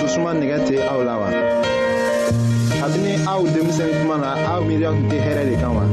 [0.00, 1.28] dususuma nɛgɛ tɛ aw la wa
[2.80, 5.84] kabini aw denmisɛn kuma na aw miiriya tun tɛ hɛrɛ de kan wa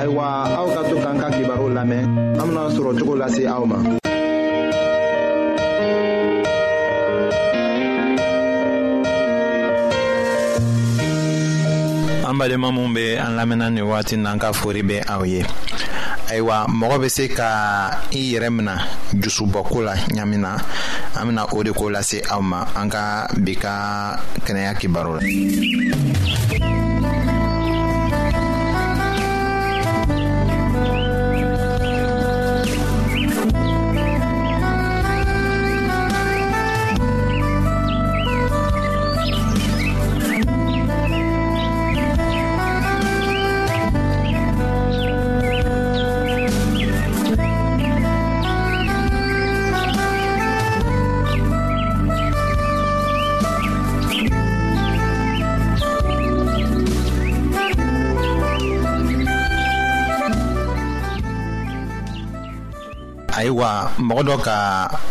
[0.00, 0.24] ayiwa
[0.58, 2.02] aw ka to k'an ka kibaru lamɛn
[2.40, 3.76] an bena sɔrɔ cogo lase aw ma
[12.30, 15.42] an balima minw be an lamɛnna nin wagati n'an ka fori be aw ye
[16.32, 17.46] ayiwa mɔgɔ bɛ se ka
[18.10, 18.74] i yɛrɛ mina
[19.22, 20.50] jusubɔko la ɲami na
[21.16, 23.74] an bena o de ko lase aw ma an ka bi ka
[24.46, 26.80] kɛnɛya kibaro la
[63.62, 64.56] wa mɔgɔ dɔ ka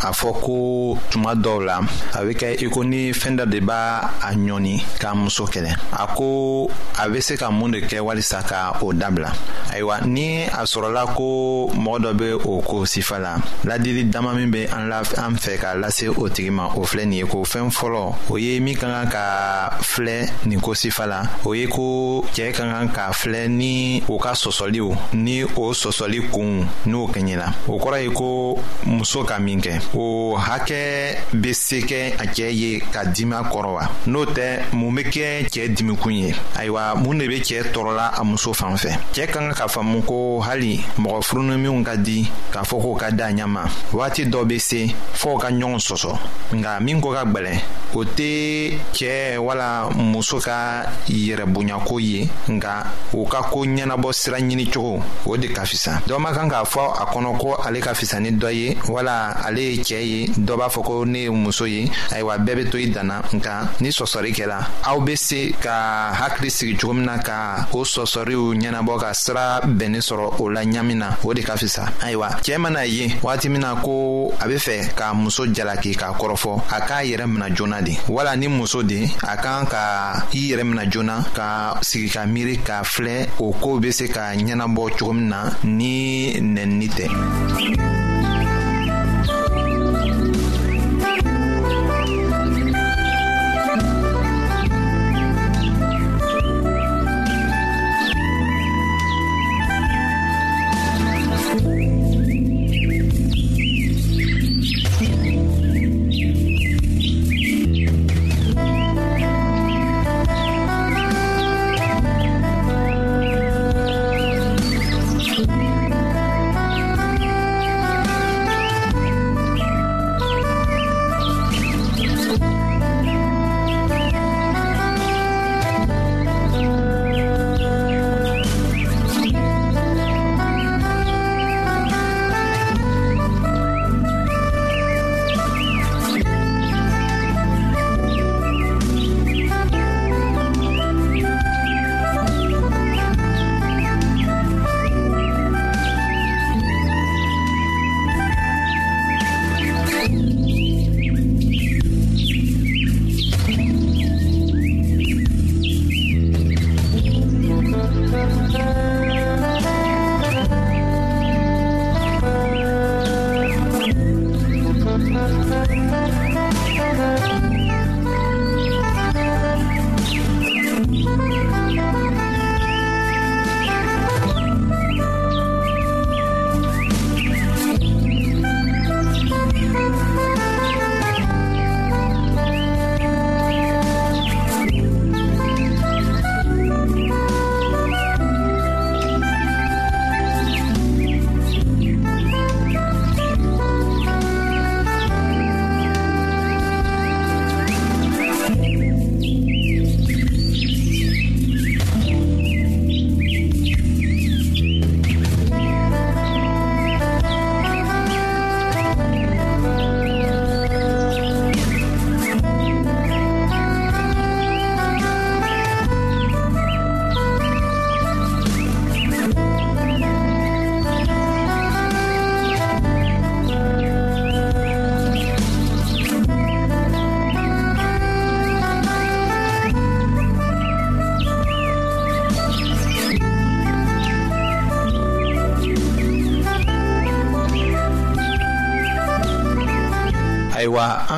[0.08, 1.80] a fɔ ko tuma dɔw la
[2.14, 6.08] a bɛ kɛ i ni fɛn dɔ de b'a a ɲɔni k'a muso kɛlɛ a
[6.16, 6.68] ko
[7.00, 9.32] a bɛ se ka mun de kɛ walisa ka o dabila
[9.72, 14.52] ayiwa ni a sɔrɔla ko mɔgɔ dɔ bɛ o ko sifa la ladili dama min
[14.52, 17.44] bɛ an la an fɛ k'a lase o tigi ma o filɛ nin ye ko
[17.44, 21.68] fɛn fɔlɔ o ye min ka kan ka filɛ nin ko sifa la o ye
[21.68, 27.08] ko cɛɛ ka kan ka filɛ ni o ka sɔsɔliw ni o sɔsɔli kunw n'o
[27.08, 28.58] kɛɲɛla o kɔrɔ ye ko ko
[28.90, 33.44] muso ka min kɛ o hakɛ bɛ se kɛ a cɛ ye ka dimi a
[33.46, 37.72] kɔrɔ wa n'o tɛ mun bɛ kɛ cɛ dimikun ye ayiwa mun de bɛ cɛ
[37.72, 41.96] tɔɔrɔla a muso fan fɛ cɛ ka kan ka faamu ko hali mɔgɔ furunuminw ka
[41.98, 43.64] di k'a fɔ k'o ka da a ɲɛ ma
[43.94, 46.18] waati dɔ bɛ se f'o ka ɲɔgɔn sɔsɔ
[46.58, 47.60] nka min ko ka gbɛlɛn
[47.94, 54.66] o tɛ cɛ wala muso ka yɛrɛbonyako ye nka o ka ko ɲɛnabɔ sira ɲini
[54.74, 57.92] cogo o de ka fisa dɔ ma kan k'a fɔ a kɔnɔ ko ale ka
[57.94, 61.30] fisa ni dɔ ye wala ale ye cɛɛ ye dɔ b'a fɔ ko ne ye
[61.30, 65.52] muso ye ayiwa bɛɛ be to i danna nka ni sɔsɔri kɛla aw be se
[65.60, 70.46] ka hakili sigi cogo min na ka o sɔsɔriw ɲɛnabɔ ka sira bɛnnin sɔrɔ o
[70.50, 74.32] la ɲami na o de ka fisa ayiwa cɛɛ mana ye wagati min na ko
[74.40, 78.36] a be fɛ k'a muso jalaki k'a kɔrɔfɔ a k'a yɛrɛ mina joona de wala
[78.36, 82.84] ni muso den a kan ka i yɛrɛ mina joona ka sigi ka miiri k'a
[82.84, 88.21] filɛ o koow be se ka ɲɛnabɔ cogo min na ni nɛnini tɛ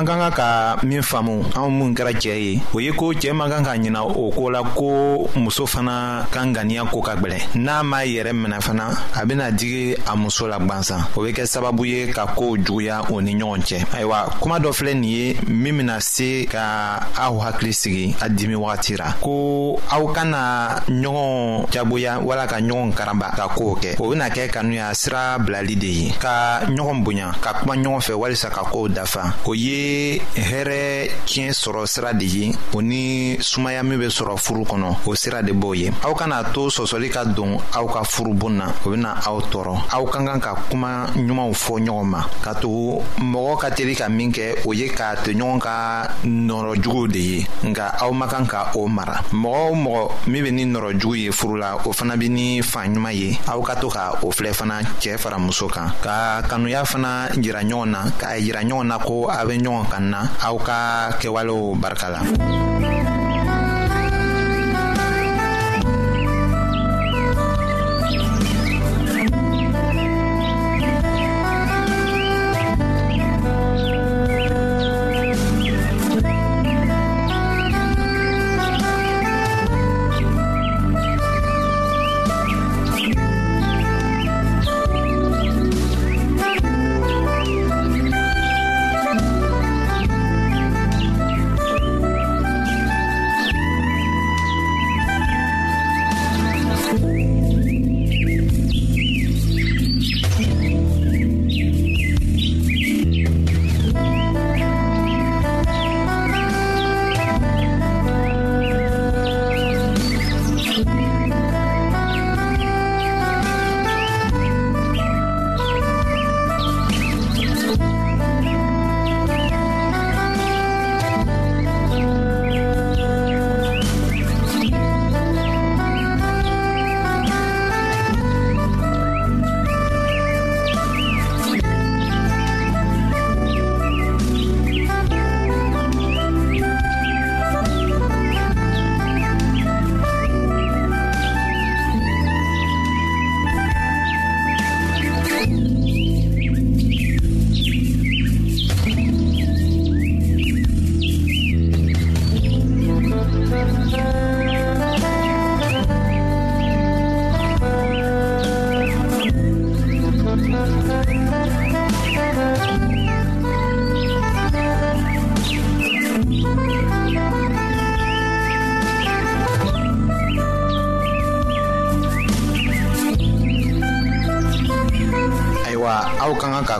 [0.04, 0.23] 刚刚。
[0.30, 3.72] kan ka min faamu anw mun kɛra cɛɛ ye o ye ko cɛɛ man kan ka
[3.76, 8.32] ɲina o koo la ko muso fana kan ganiya ko ka gwɛlɛ n'a m'a yɛrɛ
[8.32, 8.88] minɛ fana
[9.20, 13.02] a bena digi a muso la gwansan o be kɛ sababu ye ka koow juguya
[13.12, 17.32] o ni ɲɔgɔn cɛ ayiwa kuma dɔ filɛ nin ye min bena se ka aw
[17.44, 23.30] hakili sigi a dimi wagati ra ko aw kana ɲɔgɔn jagoya wala ka ɲɔgɔn karanba
[23.36, 27.32] ka koow kɛ o bena kɛ kanu y'a sira bilali de ye ka ɲɔgɔn bonya
[27.42, 32.24] ka kuma ɲɔgɔn fɛ walisa ka koow dafa o ye hɛrɛ tiɲɛ sɔrɔ sira de
[32.26, 36.14] ye o ni sumaya min bɛ sɔrɔ furu kɔnɔ o sira de b'o ye aw
[36.14, 40.24] kana to sɔsɔli ka don aw ka furubon na o bena aw tɔɔrɔ aw ka
[40.24, 44.62] kan ka kuma ɲumanw fɔ ɲɔgɔn ma ka tugu mɔgɔ ka teli ka min kɛ
[44.66, 48.86] o ye k'a to ɲɔgɔn ka nɔrɔjuguw de ye nka aw ma kan ka o
[48.88, 52.60] mara mɔgɔ o mɔgɔ min bɛ ni nɔrɔjugu ye furu la o fana bɛ ni
[52.62, 56.42] fa ɲuman ye aw ka to ka o filɛ fana cɛ fara muso kan ka
[56.48, 60.24] kanuya fana yira ɲɔgɔn na k'a yira ɲɔgɔn na ko a be ɲɔgɔn kan na
[60.44, 60.60] aw
[61.80, 62.20] barcala.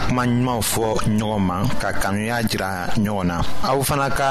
[0.09, 0.83] kuma ɲumanw fɔ
[1.19, 4.29] ɲɔgɔn ma ka kanuya jira ɲɔgɔn na aw fana ka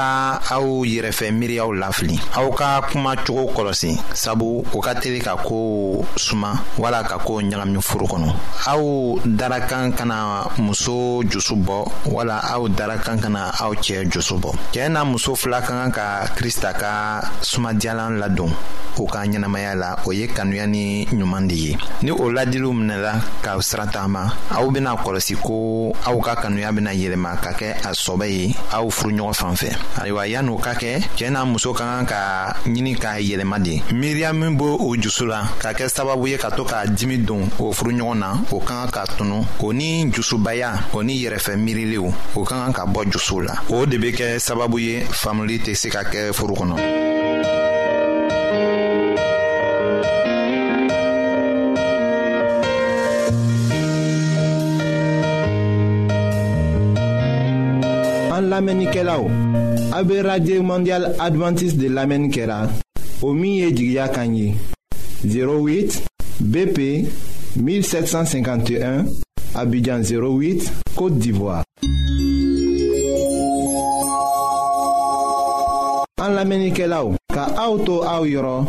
[0.50, 6.04] aw yɛrɛfɛ miiriyaw lafili aw ka kuma cogo kɔlɔsi sabu o ka teli ka koo
[6.16, 8.30] suma wala ka koo ɲagami furu kɔnɔ
[8.66, 14.88] aw darakan kana muso jusu bɔ wala aw darakan kana aw cɛɛ jusu bɔ cɛɛ
[14.92, 18.50] n'a muso fila ka kan ka krista ka sumadiyalan ladon
[18.96, 23.14] u ka ɲɛnamaya la o ye kanuya ni ɲuman de ye ni o ladiliw minɛla
[23.42, 27.70] ka sira tagama aw bena kɔlɔsi ko ko aw ka kanuya bena yɛlɛma ka kɛ
[27.84, 28.42] a sɔbɛ ye
[28.76, 29.68] aw furuɲɔgɔn fan fɛ
[30.02, 32.20] ayiwa yan'o ka kɛ cɛɛ n'a muso ka kan ka
[32.68, 36.64] ɲini k'a yɛlɛma de miiriyamu b' o jusu la ka kɛ sababu ye ka to
[36.64, 41.00] k'a dimi don o furuɲɔgɔn na o ka kan ka tunu o ni jusubaya o
[41.02, 44.78] ni yɛrɛfɛ miirilenw o ka kan ka bɔ jusu la o de be kɛ sababu
[44.78, 47.13] ye faamuli tɛ se ka kɛ furu kɔnɔ
[58.64, 59.16] lamɛnnikɛla
[59.92, 62.66] abe radio mondial adventiste de lamɛnni kɛra
[63.22, 63.68] au min
[65.22, 66.02] 08
[66.40, 66.78] bp
[67.58, 69.04] 1751
[69.54, 71.62] abidjan 08 côte d'ivoire
[76.22, 78.68] an lamɛnnikɛlaw ka auto to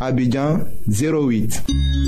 [0.00, 2.07] Abidjan 08.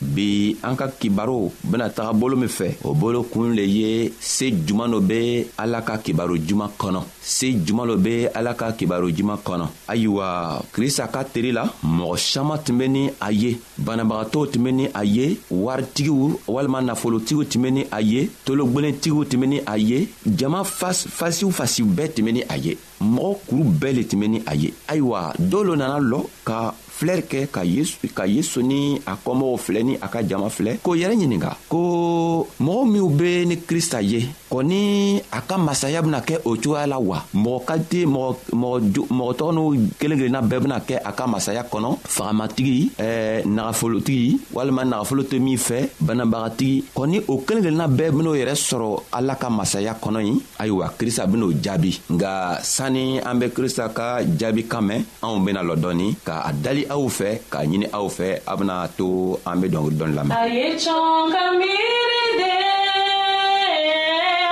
[0.00, 4.50] bi an ka kibaru bena taga bolo min fɛ o bolo kun le ye se
[4.66, 9.10] juman lo be ala ka kibaru juman kɔnɔ se juman lo be ala ka kibaru
[9.16, 14.50] juman kɔnɔ ayiwa krista ka teri la mɔgɔ saman tun be ni a ye banabagatɔw
[14.52, 19.40] tun be ni a ye waritigiw walima nafolotigiw tun be ni a ye tologwelentigiw tun
[19.40, 23.62] be ni a ye jama fasiw fasiw bɛɛ tun be ni a ye mɔgɔ kuru
[23.80, 27.46] bɛɛ le tun bɛ ni a ye ayiwa do lo nana lɔ ka filɛri kɛ
[27.52, 31.14] ka yesu ka yesu ni a kɔmɔgɔw filɛ ni a ka jama filɛ k'o yɛrɛ
[31.16, 36.54] ɲininga ko mɔgɔ minw be ni krista ye kɔni a ka masaya bena kɛ o
[36.56, 41.12] cogoya la wa mɔgɔ ka tɛ mɔgɔ tɔgɔ n'u kelen kelenna bɛɛ bena kɛ a
[41.12, 47.62] ka masaya kɔnɔ fagamatigi eh, nagafolotigi walima nagafolo tɛ min fɛ banabagatigi kɔni o kelen
[47.62, 52.58] kelenna bɛɛ ben'o yɛrɛ sɔrɔ ala ka masaya kɔnɔ ye ayiwa krista ben'o jaabi nga
[52.86, 54.06] sani an be krista ka
[54.40, 58.28] jaabi kan mɛn anw bena lɔ dɔɔni k'a dali aw fɛ k'a ɲini aw fɛ
[58.52, 59.06] a bena to
[59.48, 62.50] an be dɔngeri dɔɔni lamɛn a ye cɔn ka miiri de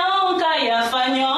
[0.07, 1.34] anw ka yafa ɲɔgɔn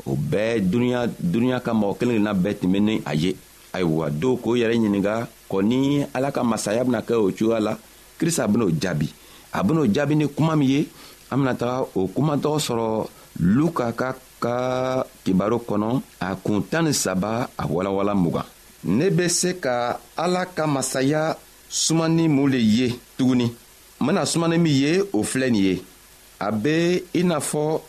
[0.05, 3.35] o bɛɛ duniɲa duniɲa ka mɔgɔ kelen kelenna bɛɛ tun be ni a ye
[3.73, 7.77] ayiwa dɔw k'o yɛrɛ ɲininga kɔni ala ka masaya bena kɛ o cogoya la
[8.19, 9.09] krista ben'o jaabi
[9.53, 10.87] a ben'o jaabi ni kuma min ye
[11.31, 12.87] an bena taga o kumatɔgɔ sɔrɔ
[13.55, 14.09] luka ka
[14.43, 14.57] ka
[15.23, 15.89] kibaro kɔnɔ
[16.19, 18.45] a kun tan ni saba a walawala mugan
[18.97, 21.35] ne be se ka ala ka masaya
[21.69, 23.47] sumani mun le ye tuguni
[24.01, 25.83] n bena sumani min ye o filɛ nin ye
[26.39, 27.81] a be i n'a fɔ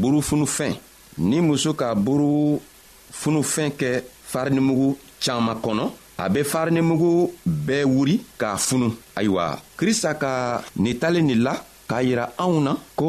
[0.00, 0.74] burufunufɛn
[1.18, 5.86] ni muso ka burufunufɛn kɛ farinimugu caaman kɔnɔ
[6.18, 9.44] a be farinimugu bɛɛ wuri k'a funu ayiwa
[9.78, 11.54] krista ka nin talen nin la
[11.88, 13.08] k'a yira anw na ko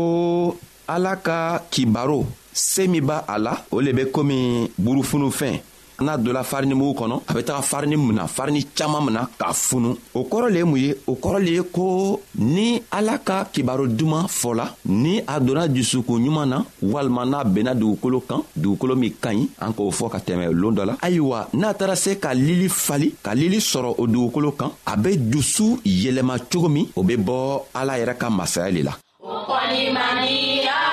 [0.88, 4.38] ala ka kibaro see min b'a a la o le be komi
[4.78, 5.60] burufunufɛn
[6.04, 9.96] n'a donna farini mugu kɔnɔ a bɛ taga farini mina farini caaman mina k'a funu
[10.14, 13.88] o kɔrɔ le ye mun ye o kɔrɔ le ye ko ni ala ka kibaro
[13.88, 19.12] duman fɔla ni a donna dusukun ɲuman na walima n'a benna dugukolo kan dugukolo min
[19.22, 22.32] ka ɲi an k'o fɔ ka tɛmɛ loon dɔ la ayiwa n'a taara se ka
[22.34, 27.04] lili fali ka lili sɔrɔ o dugukolo kan a be dusu yɛlɛma cogo min o
[27.04, 30.89] be bɔ ala yɛrɛ ka masaya le la o kɔni maniya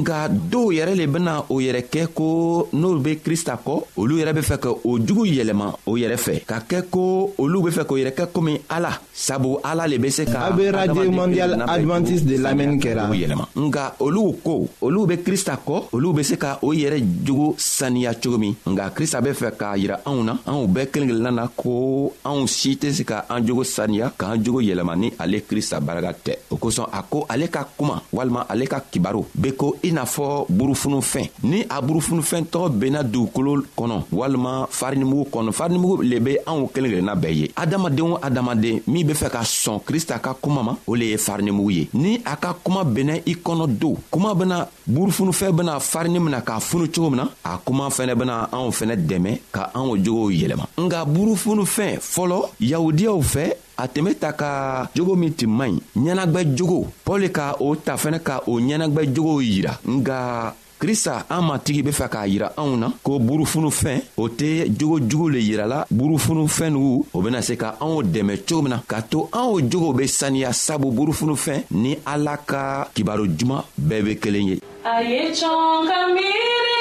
[0.00, 4.32] nka dɔw yɛrɛ le bena o yɛrɛ kɛ ko n'olu be krista kɔ olu yɛrɛ
[4.34, 7.84] be fɛ ka o jugu yɛlɛma o yɛrɛ fɛ ka kɛ ko olu be fɛ
[7.86, 12.26] k'o yɛrɛ kɛ komi ala sabu ala le be se ka abe radio mondial advantiste
[12.26, 16.58] de lamɛnni kɛra yɛlɛma nka olu ko olu be krista kɔ olu be se ka
[16.62, 20.66] o yɛrɛ jogo saniya cogo min nka krista be fɛ k'a yira anw na anw
[20.66, 24.60] bɛɛ kelen kelenna na ko anw si tɛ se ka an jogo saniya k'an jogo
[24.60, 28.66] yɛlɛma ni ale krista barika tɛ o kosɔn a ko ale ka kuma walima ale
[28.66, 33.98] ka kibaru be ko i n'a fɔ burufunufɛn ni a burufunufɛn tɔgɔ benna dugukolo kɔnɔ
[34.12, 39.04] walima farinimugu kɔnɔ farinimugu le be anw kelen kelenna bɛɛ ye adamaden o adamaden min
[39.06, 42.36] be fɛ ka sɔn krista ka kuma ma o le ye farinimugu ye ni a
[42.36, 47.10] ka kuma bɛnna i kɔnɔ do kuma bena burufunufɛn bena farini mina k'a funu cogo
[47.10, 51.98] min na a kuma fɛnɛ bena anw fɛnɛ dɛmɛ ka anw jogow yɛlɛma nka burufunufɛn
[52.00, 56.78] fɔlɔ yahudiyaw fɛ a tun be ta ka jogo min tun man ɲi ɲɛnagwɛ jogo
[57.04, 61.90] pɔli ka o ta fɛnɛ ka o ɲɛnagwɛ jogow yira nga krista an matigi be
[61.90, 67.04] fɛ k'a yira anw na ko burufunufɛn o tɛ jogo jugu le yirala burufunufɛn nugu
[67.12, 70.52] o bena se ka anw dɛmɛ cogo min na k'a to anw jogow be saniya
[70.52, 76.06] sabu burufunufɛn ni ala ka kibaro juman bɛɛ be kelen ye a ye cɔn ka
[76.14, 76.73] miiri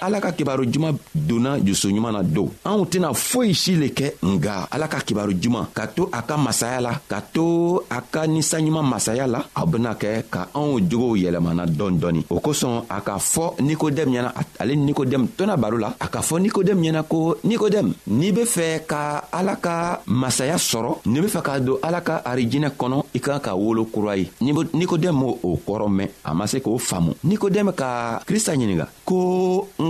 [0.00, 4.66] ala ka kibaro juman donna jusuɲuman na don anw tɛna foyi si le kɛ nga
[4.72, 8.82] ala ka kibaro juman ka to a ka masaya la ka to a ka ninsanɲuman
[8.82, 13.18] masaya la a bena kɛ ka anw jogow yɛlɛmana dɔɔni dɔɔni o kosɔn a k'a
[13.18, 17.36] fɔ nikodɛmu ɲɛna ale ni nikodɛmu tɔna baro la a k'a fɔ nikodɛmu ɲɛna ko
[17.44, 22.00] nikodɛmu n'i be fɛ ka ala ka masaya sɔrɔ n'i be fɛ ka don ala
[22.00, 26.46] ka arijinɛ kɔnɔ i kan ka wolo kura ye nikodɛmu o kɔrɔ mɛn a ma
[26.46, 29.89] se k'o faamu nikodɛmu ka krista ɲininga ko n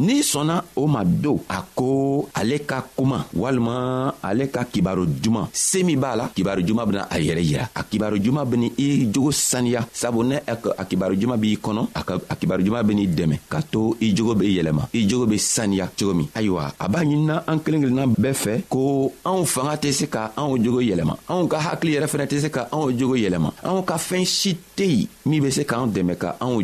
[0.01, 5.45] n'i sona o ma aleka a ko ale ka kuma walima ale ka kibaru juman
[5.53, 10.21] semibala kibaru juman bena a yɛrɛ yira beni i jogo saniya sabu
[10.77, 13.37] Akibaru a juman b'i kɔnɔ a kato juman ben'i dɛmɛ
[14.01, 14.43] i jogo be
[14.91, 20.07] i jogo be saniya cogo min ayiwa a b'a ɲinina ko anw fanga tɛ se
[20.09, 23.53] ka anw jogo yɛlɛma anw ka hakili yɛrɛ fɛnɛ tɛ se ka anw jogo yɛlɛma
[23.63, 26.59] anw ka fɛɛn si tɛ yen min ka anw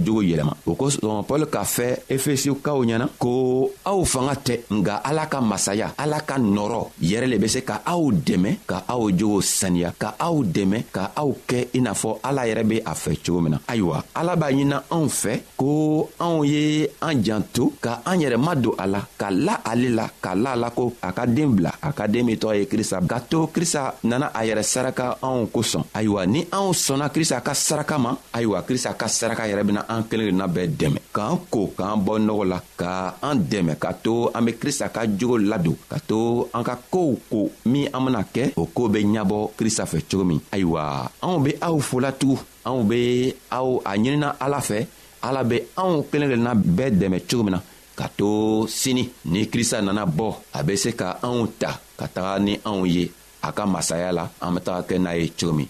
[1.51, 7.37] k'a ko ko aw fanga tɛ nga ala ka masaya ala ka nɔrɔ yɛrɛ le
[7.43, 11.59] be se ka aw dɛmɛ ka aw jogo saniya ka aw dɛmɛ ka aw kɛ
[11.77, 14.77] i n'a fɔ ala yɛrɛ be a fɛ cogo min na ayiwa ala b'a ɲinina
[14.95, 15.67] anw fɛ ko
[16.27, 20.31] anw ye an janto ka an yɛrɛ madon a la ka la ale la ka
[20.35, 23.03] la a la ko a ka deen bila a ka deen min tɔgɔ ye krista
[23.11, 27.51] ka to krista nana a yɛrɛ saraka anw kosɔn ayiwa ni anw sɔnna krista ka
[27.51, 31.67] saraka ma ayiwa krista ka saraka yɛrɛ bena an kelen kelenna bɛɛ dɛmɛ k'an ko
[31.77, 32.91] k'an bɔ nɔgɔ la ka
[33.23, 37.15] an dɛmɛ ka to an be krista ka jogo ladon ka to an ka koow
[37.29, 41.39] ko min an bena kɛ o koo be ɲabɔ krista fɛ cogo min ayiwa anw
[41.43, 43.01] be aw folatugun anw be
[43.51, 44.85] aw a ɲinina ala fɛ
[45.21, 47.61] ala be anw kelen kelenna bɛɛ dɛmɛ cogo min na
[47.97, 52.39] ka to sini ni krista nana bɔ a be se ka anw ta ka taga
[52.41, 53.11] ni anw ye
[53.43, 55.69] a ka masaya la an be taga kɛ n'a ye cogo min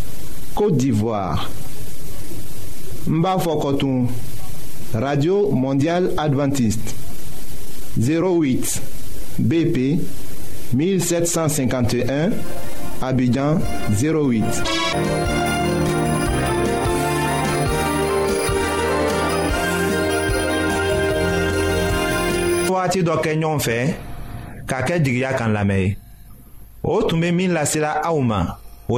[0.55, 1.49] Côte d'Ivoire.
[3.07, 4.07] Mbafokotoum.
[4.93, 6.95] Radio Mondiale Adventiste.
[7.97, 8.81] 08
[9.39, 9.99] BP
[10.73, 12.31] 1751
[13.01, 13.59] Abidjan
[13.91, 14.43] 08.
[22.71, 23.77] Wagati dɔ kɛ ɲɔgɔn fɛ
[24.67, 25.93] k'a kɛ jigiya kan lamɛn
[26.83, 27.63] o tun min la
[28.03, 28.57] aw ma
[28.89, 28.97] o